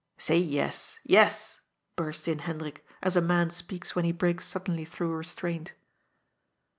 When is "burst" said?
1.95-2.27